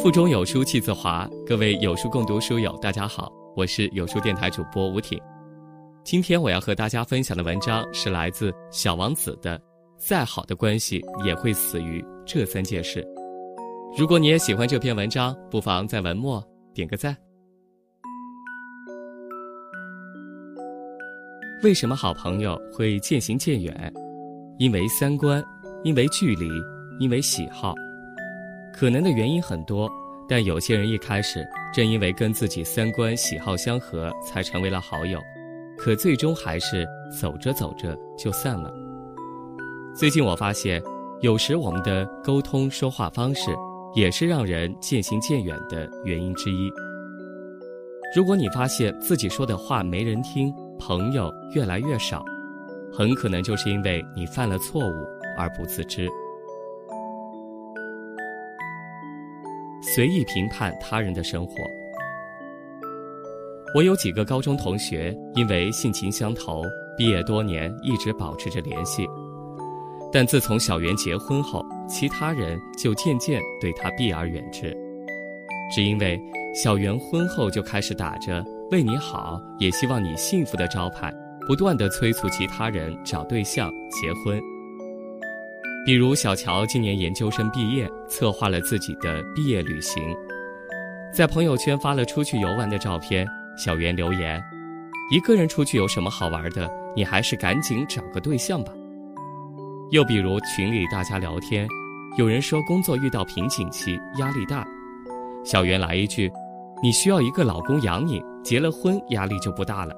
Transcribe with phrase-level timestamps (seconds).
[0.00, 5.20] 腹中有书气自华，各位有书共读书友，大家好，我是有书电台主播吴挺。
[6.04, 9.58] 今天我要和大家分享的文章是来自小王子的
[9.96, 13.02] 《再好的关系也会死于这三件事》。
[13.98, 16.40] 如果你也喜欢这篇文章，不妨在文末
[16.72, 17.16] 点个赞。
[21.64, 23.92] 为什么好朋友会渐行渐远？
[24.60, 25.44] 因为三观，
[25.82, 26.48] 因为距离，
[27.00, 27.74] 因为喜好。
[28.72, 29.90] 可能的原因很多，
[30.28, 35.20] 但有些人一开始正因为跟自己三观喜好相合，才成为了好友，
[35.76, 36.86] 可最终还是
[37.20, 38.72] 走着走着就散了。
[39.94, 40.80] 最近我发现，
[41.20, 43.50] 有时我们的沟通说话方式，
[43.94, 46.70] 也是让人渐行渐远的原因之一。
[48.14, 52.24] 如果你发现自己说的话没人听，朋友越来越少，
[52.92, 56.08] 很可能就是因为你犯了错误而不自知。
[59.80, 61.54] 随意评判他人的生活。
[63.74, 66.62] 我有几个高中同学，因为性情相投，
[66.96, 69.06] 毕业多年一直保持着联系。
[70.10, 74.74] 但自从小袁结婚后，其他人就渐渐对他避而远之，
[75.70, 76.18] 只因为
[76.54, 78.42] 小袁婚后就开始打着
[78.72, 81.12] “为你好，也希望你幸福”的招牌，
[81.46, 84.40] 不断的催促其他人找对象结婚。
[85.88, 90.14] 比如小乔今年研究生毕业，策划了自己的毕业旅行，
[91.14, 93.26] 在朋友圈发了出去游玩的照片。
[93.56, 94.38] 小袁留言
[95.10, 96.70] ：“一个人出去有什么好玩的？
[96.94, 98.70] 你还是赶紧找个对象吧。”
[99.90, 101.66] 又比如群里大家聊天，
[102.18, 104.68] 有人说工作遇到瓶颈期，压力大，
[105.42, 106.30] 小袁来一句
[106.84, 109.94] ：“你需要一个老公养你，结了婚压力就不大了。”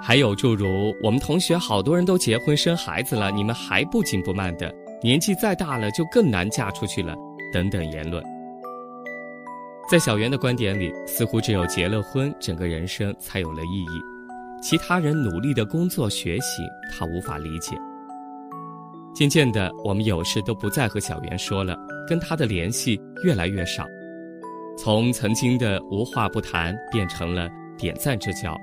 [0.00, 7.14] 还有诸如我们同学好多人都结婚生孩子了，你们还不紧不慢的，年纪再大了就更难嫁出去了，
[7.52, 8.22] 等等言论。
[9.90, 14.00] 在小袁的观点里，似乎只有结了婚，整个人生才有了意义，
[14.62, 17.76] 其他人努力的工作学习，他无法理解。
[19.14, 21.76] 渐渐的，我们有事都不再和小袁说了，
[22.06, 23.84] 跟他的联系越来越少，
[24.78, 28.56] 从曾经的无话不谈变成了点赞之交。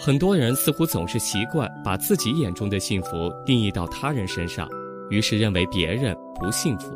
[0.00, 4.68] 很多人似乎总是习惯把自己眼中的幸福定义到他人身上，
[5.10, 6.92] 于是认为别人不幸福。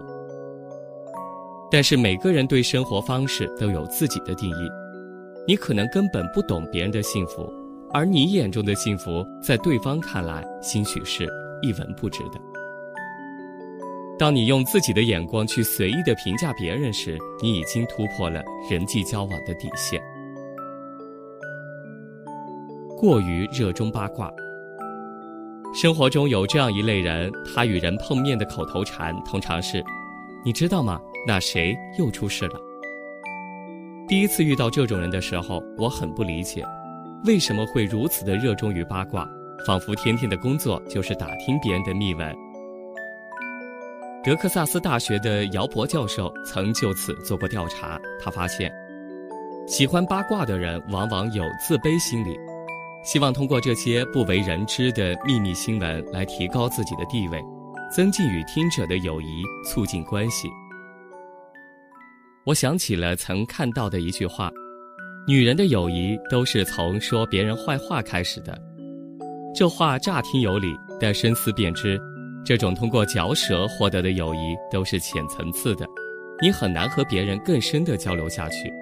[1.68, 4.70] 但是每个人对生活方式都有自己的定义，
[5.48, 7.52] 你可能根本不懂别人的幸福，
[7.92, 11.28] 而你眼中的幸福，在对方看来，兴许是
[11.60, 12.40] 一文不值的。
[14.16, 18.40] 当你用自己的眼光去随意的评价别人时，你已经突破了
[18.70, 20.00] 人际交往的底线。
[23.02, 24.30] 过于热衷八卦。
[25.74, 29.84] 生活中有这样一类人，他与人碰面的口头禅通常是
[30.46, 31.00] ：“你知道吗？
[31.26, 32.60] 那谁又出事了？”
[34.06, 36.64] 第一次遇到这种人的时候，我很不理解，
[37.24, 39.28] 为什么会如此的热衷于八卦，
[39.66, 42.32] 仿佛天天的工作就是打听别人的秘闻。
[44.22, 48.72] 德克萨斯大学的姚博教授曾就此做过调查，他发现，
[49.66, 52.38] 喜欢八卦的人往往有自卑心理。
[53.04, 57.42] 希望通过这些不为人知的秘密新闻来提高自己的地位，
[57.90, 60.48] 增进与听者的友谊，促进关系。
[62.46, 64.50] 我想起了曾看到的一句话
[65.26, 68.56] ：“女人的友谊都是从说别人坏话开始的。”
[69.52, 72.00] 这话乍听有理，但深思便知，
[72.44, 75.84] 这种通过嚼舌获得的友谊都是浅层次的，
[76.40, 78.72] 你很难和别人更深的交流下去。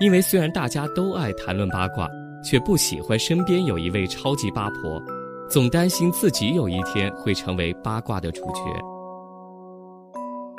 [0.00, 2.06] 因为虽然大家都爱谈论八卦。
[2.44, 5.02] 却不喜欢身边有一位超级八婆，
[5.48, 8.60] 总担心自己有一天会成为八卦的主角。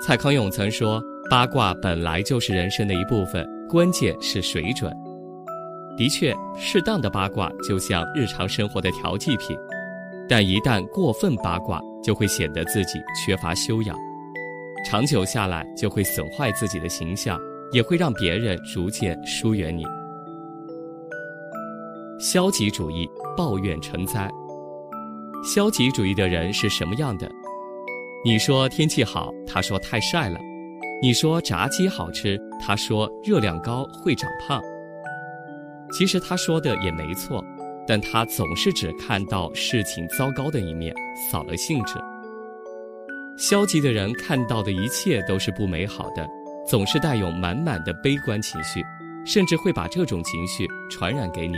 [0.01, 4.91] 蔡康永曾说：“八卦本来就是人生的一部分，关键是水准。”
[5.97, 9.57] 的确，适当的八卦就像日常生活的调剂品，
[10.27, 13.97] 但一旦过分八卦，就会显得自己缺乏修养，
[14.85, 17.39] 长久下来就会损坏自己的形象，
[17.71, 19.85] 也会让别人逐渐疏远你。
[22.17, 24.29] 消极主义，抱怨成灾。
[25.43, 27.29] 消极主义的人是什么样的？
[28.23, 30.39] 你说天气好，他说太晒了；
[31.01, 34.61] 你说炸鸡好吃，他说热量高会长胖。
[35.91, 37.43] 其实他说的也没错，
[37.85, 40.95] 但他总是只看到事情糟糕的一面，
[41.29, 41.95] 扫了兴致。
[43.37, 46.25] 消极的人看到的一切都是不美好的，
[46.65, 48.81] 总是带有满满的悲观情绪，
[49.25, 51.57] 甚至会把这种情绪传染给你。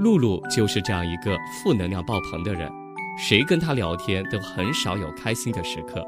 [0.00, 2.72] 露露就是这样一个负能量爆棚的人，
[3.18, 6.02] 谁跟她聊天都很少有开心的时刻，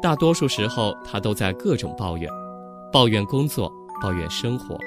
[0.00, 2.30] 大多数时候他都在各种抱怨，
[2.92, 3.68] 抱怨工作，
[4.00, 4.78] 抱怨生活。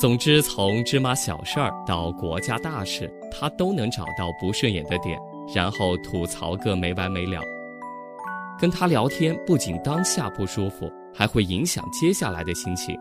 [0.00, 5.18] 总之，从芝麻小事儿到国家大事，他都能找到不顺眼的点，
[5.54, 7.42] 然后吐槽个没完没了。
[8.58, 12.98] 跟他聊天不仅当下不舒服，还会影响接下来的心情。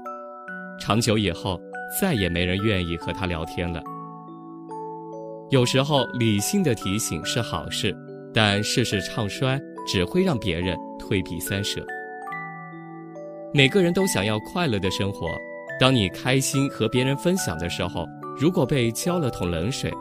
[0.77, 1.57] 长久以后，
[1.99, 3.81] 再也没人愿意和他聊天了。
[5.49, 7.95] 有时候，理性的提醒是好事，
[8.33, 11.85] 但事事唱衰只会让别人退避三舍。
[13.53, 15.27] 每个人都想要快乐的生活。
[15.79, 18.07] 当你开心和别人分享的时候，
[18.39, 19.91] 如果被浇了桶冷水，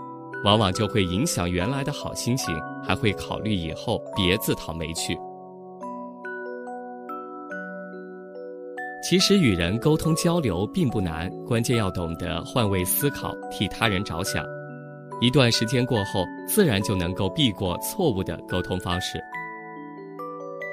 [0.44, 2.54] 往往就会影响原来的好心情，
[2.84, 5.18] 还会考虑以后别自讨没趣。
[9.02, 14.44] 其实与人沟通交流并不难，关键要懂得换位思考，替他人着想。
[15.20, 19.18] 一段时间过后，自然就能够避过错误的沟通方式。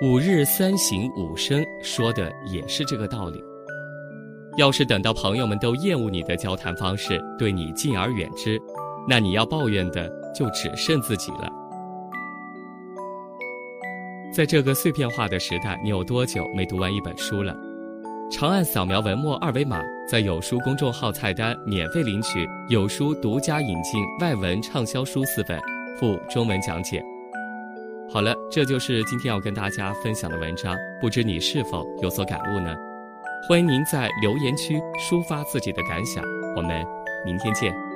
[0.02, 3.44] 五日三省吾身，说的也是这个道理。
[4.58, 8.60] 要是等到朋友们都厌恶你的交谈方式，对你敬而远之，
[9.08, 11.52] 那你要抱怨的就只剩自己了。
[14.34, 17.56] 在这个碎片化的时代，你有多久没读完一本书了？
[18.30, 25.58] 长按扫描文末二维码，在有书公众号菜单免费领取有书独家引进外文畅销书四本，
[25.98, 27.02] 附中文讲解。
[28.12, 32.76] 好了，这就是今天要跟大家分享的文章，不知你是否有所感悟呢？
[33.48, 34.78] 欢迎您在留言区
[35.10, 36.22] 抒发自己的感想，
[36.58, 36.86] 我们
[37.26, 37.87] 明天见。